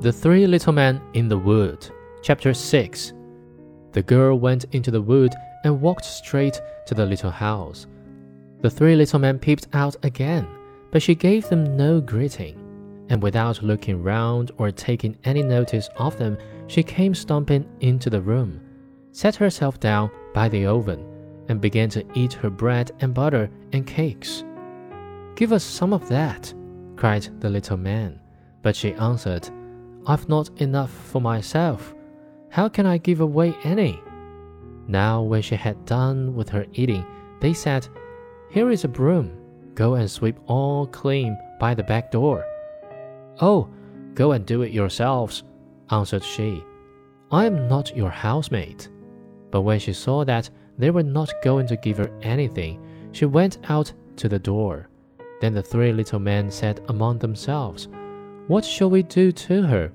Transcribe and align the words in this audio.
The 0.00 0.12
Three 0.12 0.46
Little 0.46 0.72
Men 0.72 1.00
in 1.14 1.26
the 1.26 1.36
Wood, 1.36 1.90
Chapter 2.22 2.54
6. 2.54 3.12
The 3.90 4.02
girl 4.02 4.38
went 4.38 4.66
into 4.70 4.92
the 4.92 5.02
wood 5.02 5.34
and 5.64 5.80
walked 5.80 6.04
straight 6.04 6.60
to 6.86 6.94
the 6.94 7.04
little 7.04 7.32
house. 7.32 7.88
The 8.60 8.70
three 8.70 8.94
little 8.94 9.18
men 9.18 9.40
peeped 9.40 9.66
out 9.72 9.96
again, 10.04 10.46
but 10.92 11.02
she 11.02 11.16
gave 11.16 11.48
them 11.48 11.76
no 11.76 12.00
greeting, 12.00 12.56
and 13.08 13.20
without 13.20 13.60
looking 13.60 14.00
round 14.00 14.52
or 14.56 14.70
taking 14.70 15.16
any 15.24 15.42
notice 15.42 15.90
of 15.96 16.16
them, 16.16 16.38
she 16.68 16.84
came 16.84 17.12
stomping 17.12 17.68
into 17.80 18.08
the 18.08 18.20
room, 18.20 18.60
sat 19.10 19.34
herself 19.34 19.80
down 19.80 20.12
by 20.32 20.48
the 20.48 20.64
oven, 20.64 21.04
and 21.48 21.60
began 21.60 21.88
to 21.88 22.06
eat 22.14 22.34
her 22.34 22.50
bread 22.50 22.92
and 23.00 23.12
butter 23.12 23.50
and 23.72 23.84
cakes. 23.84 24.44
Give 25.34 25.52
us 25.52 25.64
some 25.64 25.92
of 25.92 26.08
that, 26.08 26.54
cried 26.94 27.28
the 27.40 27.50
little 27.50 27.76
man, 27.76 28.20
but 28.62 28.76
she 28.76 28.92
answered, 28.94 29.50
I've 30.08 30.26
not 30.26 30.48
enough 30.56 30.90
for 30.90 31.20
myself. 31.20 31.94
How 32.48 32.66
can 32.66 32.86
I 32.86 32.96
give 32.96 33.20
away 33.20 33.54
any? 33.62 34.02
Now, 34.86 35.20
when 35.20 35.42
she 35.42 35.54
had 35.54 35.84
done 35.84 36.34
with 36.34 36.48
her 36.48 36.64
eating, 36.72 37.04
they 37.40 37.52
said, 37.52 37.86
Here 38.50 38.70
is 38.70 38.84
a 38.84 38.88
broom. 38.88 39.30
Go 39.74 39.96
and 39.96 40.10
sweep 40.10 40.38
all 40.46 40.86
clean 40.86 41.36
by 41.60 41.74
the 41.74 41.82
back 41.82 42.10
door. 42.10 42.46
Oh, 43.42 43.68
go 44.14 44.32
and 44.32 44.46
do 44.46 44.62
it 44.62 44.72
yourselves, 44.72 45.44
answered 45.90 46.24
she. 46.24 46.64
I 47.30 47.44
am 47.44 47.68
not 47.68 47.94
your 47.94 48.10
housemaid. 48.10 48.86
But 49.50 49.60
when 49.60 49.78
she 49.78 49.92
saw 49.92 50.24
that 50.24 50.48
they 50.78 50.90
were 50.90 51.02
not 51.02 51.30
going 51.44 51.66
to 51.66 51.76
give 51.76 51.98
her 51.98 52.10
anything, 52.22 52.82
she 53.12 53.26
went 53.26 53.58
out 53.68 53.92
to 54.16 54.26
the 54.26 54.38
door. 54.38 54.88
Then 55.42 55.52
the 55.52 55.62
three 55.62 55.92
little 55.92 56.18
men 56.18 56.50
said 56.50 56.80
among 56.88 57.18
themselves, 57.18 57.88
What 58.46 58.64
shall 58.64 58.88
we 58.88 59.02
do 59.02 59.32
to 59.32 59.62
her? 59.64 59.92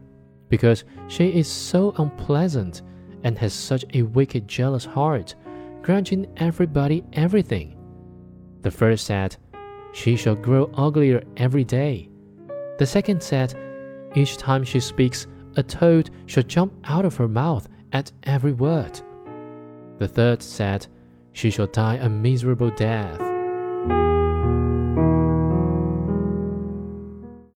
Because 0.54 0.84
she 1.08 1.30
is 1.30 1.48
so 1.48 1.96
unpleasant 1.98 2.84
and 3.24 3.36
has 3.40 3.54
such 3.54 3.86
a 3.96 4.04
wicked, 4.04 4.48
jealous 4.48 4.86
heart, 4.86 5.34
grudging 5.82 6.28
everybody 6.38 7.04
everything. 7.14 7.76
The 8.62 8.70
first 8.70 9.08
said, 9.08 9.36
She 9.94 10.16
shall 10.16 10.36
grow 10.36 10.70
uglier 10.76 11.24
every 11.38 11.64
day. 11.64 12.08
The 12.78 12.86
second 12.86 13.24
said, 13.24 13.56
Each 14.14 14.38
time 14.38 14.64
she 14.64 14.80
speaks, 14.80 15.26
a 15.56 15.64
toad 15.64 16.12
shall 16.28 16.44
jump 16.44 16.72
out 16.84 17.04
of 17.04 17.16
her 17.16 17.28
mouth 17.28 17.68
at 17.92 18.12
every 18.22 18.54
word. 18.54 19.02
The 19.98 20.08
third 20.08 20.44
said, 20.44 20.86
She 21.32 21.50
shall 21.50 21.66
die 21.66 21.96
a 21.96 22.08
miserable 22.08 22.70
death. 22.70 23.33